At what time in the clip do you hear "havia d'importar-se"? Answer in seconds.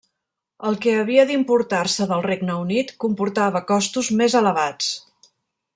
1.01-2.07